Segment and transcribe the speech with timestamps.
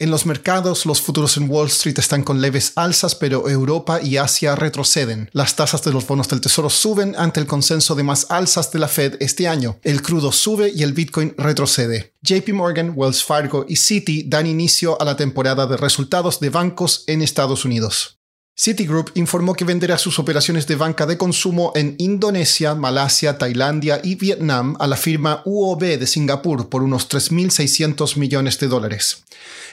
[0.00, 4.16] En los mercados, los futuros en Wall Street están con leves alzas, pero Europa y
[4.16, 5.28] Asia retroceden.
[5.34, 8.78] Las tasas de los bonos del Tesoro suben ante el consenso de más alzas de
[8.78, 9.78] la Fed este año.
[9.82, 12.14] El crudo sube y el Bitcoin retrocede.
[12.22, 17.04] JP Morgan, Wells Fargo y Citi dan inicio a la temporada de resultados de bancos
[17.06, 18.19] en Estados Unidos.
[18.60, 24.16] Citigroup informó que venderá sus operaciones de banca de consumo en Indonesia, Malasia, Tailandia y
[24.16, 29.24] Vietnam a la firma UOB de Singapur por unos 3.600 millones de dólares.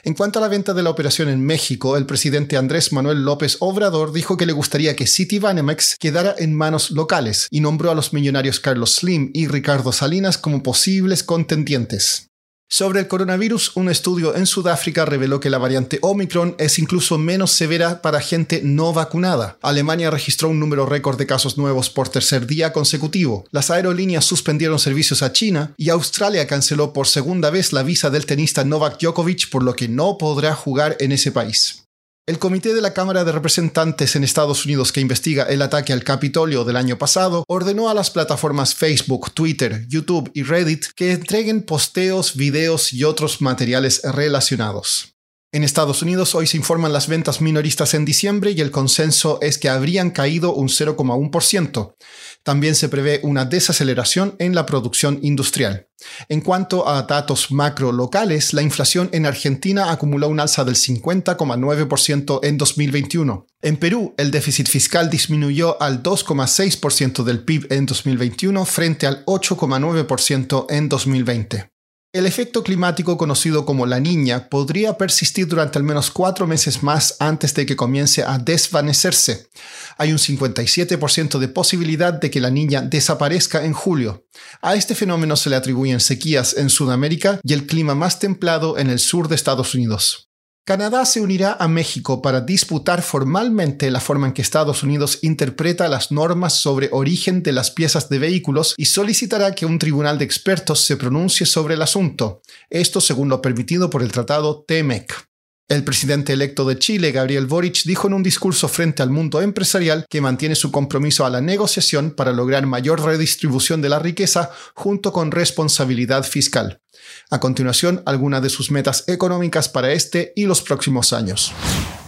[0.04, 3.58] En cuanto a la venta de la operación en México, el presidente Andrés Manuel López
[3.60, 8.14] Obrador dijo que le gustaría que Citibanamex quedara en manos locales y nombró a los
[8.14, 12.27] millonarios Carlos Slim y Ricardo Salinas como posibles contendientes.
[12.70, 17.50] Sobre el coronavirus, un estudio en Sudáfrica reveló que la variante Omicron es incluso menos
[17.50, 19.56] severa para gente no vacunada.
[19.62, 23.46] Alemania registró un número récord de casos nuevos por tercer día consecutivo.
[23.52, 28.26] Las aerolíneas suspendieron servicios a China y Australia canceló por segunda vez la visa del
[28.26, 31.87] tenista Novak Djokovic por lo que no podrá jugar en ese país.
[32.28, 36.04] El Comité de la Cámara de Representantes en Estados Unidos que investiga el ataque al
[36.04, 41.62] Capitolio del año pasado ordenó a las plataformas Facebook, Twitter, YouTube y Reddit que entreguen
[41.62, 45.17] posteos, videos y otros materiales relacionados.
[45.58, 49.58] En Estados Unidos hoy se informan las ventas minoristas en diciembre y el consenso es
[49.58, 51.96] que habrían caído un 0,1%.
[52.44, 55.88] También se prevé una desaceleración en la producción industrial.
[56.28, 62.38] En cuanto a datos macro locales, la inflación en Argentina acumuló un alza del 50,9%
[62.44, 63.46] en 2021.
[63.60, 70.66] En Perú, el déficit fiscal disminuyó al 2,6% del PIB en 2021 frente al 8,9%
[70.68, 71.77] en 2020.
[72.10, 77.16] El efecto climático conocido como la niña podría persistir durante al menos cuatro meses más
[77.20, 79.50] antes de que comience a desvanecerse.
[79.98, 84.26] Hay un 57% de posibilidad de que la niña desaparezca en julio.
[84.62, 88.88] A este fenómeno se le atribuyen sequías en Sudamérica y el clima más templado en
[88.88, 90.27] el sur de Estados Unidos.
[90.68, 95.88] Canadá se unirá a México para disputar formalmente la forma en que Estados Unidos interpreta
[95.88, 100.26] las normas sobre origen de las piezas de vehículos y solicitará que un tribunal de
[100.26, 105.28] expertos se pronuncie sobre el asunto, esto según lo permitido por el Tratado TEMEC.
[105.70, 110.06] El presidente electo de Chile, Gabriel Boric, dijo en un discurso frente al mundo empresarial
[110.08, 115.12] que mantiene su compromiso a la negociación para lograr mayor redistribución de la riqueza junto
[115.12, 116.80] con responsabilidad fiscal.
[117.28, 121.52] A continuación, algunas de sus metas económicas para este y los próximos años.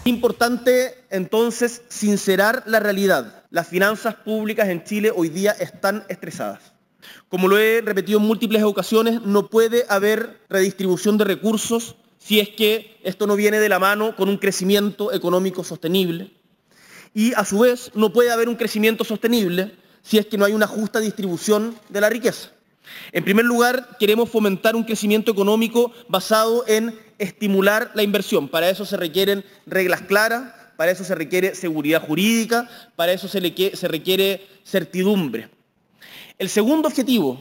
[0.06, 3.44] Importante entonces sincerar la realidad.
[3.50, 6.72] Las finanzas públicas en Chile hoy día están estresadas.
[7.28, 12.50] Como lo he repetido en múltiples ocasiones, no puede haber redistribución de recursos si es
[12.50, 16.30] que esto no viene de la mano con un crecimiento económico sostenible.
[17.12, 19.72] Y a su vez no puede haber un crecimiento sostenible
[20.02, 22.50] si es que no hay una justa distribución de la riqueza.
[23.12, 28.48] En primer lugar, queremos fomentar un crecimiento económico basado en estimular la inversión.
[28.48, 33.40] Para eso se requieren reglas claras, para eso se requiere seguridad jurídica, para eso se,
[33.74, 35.50] se requiere certidumbre.
[36.38, 37.38] El segundo objetivo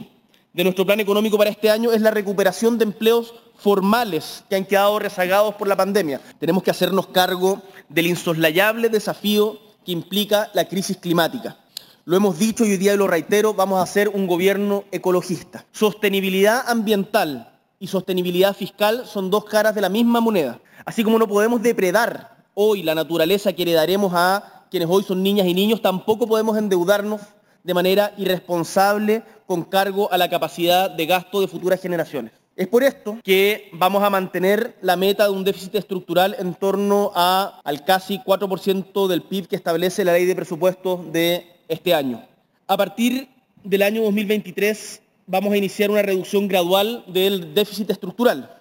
[0.52, 4.64] de nuestro plan económico para este año es la recuperación de empleos formales que han
[4.64, 6.20] quedado rezagados por la pandemia.
[6.38, 11.56] Tenemos que hacernos cargo del insoslayable desafío que implica la crisis climática.
[12.04, 15.66] Lo hemos dicho y hoy día lo reitero, vamos a hacer un gobierno ecologista.
[15.70, 20.60] Sostenibilidad ambiental y sostenibilidad fiscal son dos caras de la misma moneda.
[20.84, 25.46] Así como no podemos depredar hoy la naturaleza que heredaremos a quienes hoy son niñas
[25.46, 27.20] y niños, tampoco podemos endeudarnos
[27.62, 32.39] de manera irresponsable con cargo a la capacidad de gasto de futuras generaciones.
[32.56, 37.12] Es por esto que vamos a mantener la meta de un déficit estructural en torno
[37.14, 42.22] a, al casi 4% del PIB que establece la ley de presupuestos de este año.
[42.66, 43.28] A partir
[43.64, 48.58] del año 2023 vamos a iniciar una reducción gradual del déficit estructural.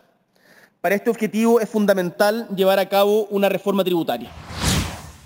[0.81, 4.29] Para este objetivo es fundamental llevar a cabo una reforma tributaria.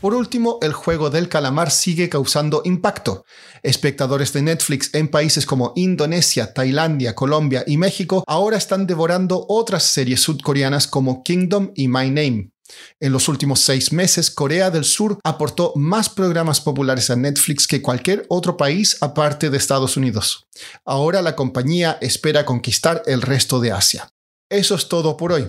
[0.03, 3.23] Por último, el juego del calamar sigue causando impacto.
[3.61, 9.83] Espectadores de Netflix en países como Indonesia, Tailandia, Colombia y México ahora están devorando otras
[9.83, 12.51] series sudcoreanas como Kingdom y My Name.
[12.99, 17.81] En los últimos seis meses, Corea del Sur aportó más programas populares a Netflix que
[17.81, 20.47] cualquier otro país aparte de Estados Unidos.
[20.83, 24.12] Ahora la compañía espera conquistar el resto de Asia.
[24.53, 25.47] Eso es todo por hoy.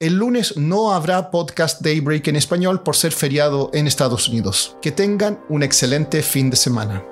[0.00, 4.78] El lunes no habrá podcast Daybreak en español por ser feriado en Estados Unidos.
[4.80, 7.04] Que tengan un excelente fin de semana.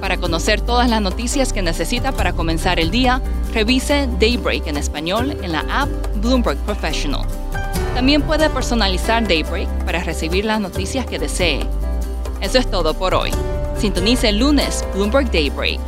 [0.00, 3.20] Para conocer todas las noticias que necesita para comenzar el día,
[3.52, 5.88] revise Daybreak en español en la app
[6.22, 7.26] Bloomberg Professional.
[7.96, 11.66] También puede personalizar Daybreak para recibir las noticias que desee.
[12.40, 13.32] Eso es todo por hoy.
[13.80, 15.80] Sintonice el lunes Bloomberg Daybreak